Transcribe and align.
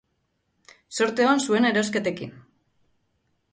Zorte 1.01 1.27
on 1.35 1.43
zuen 1.45 1.69
erosketekin! 1.71 2.35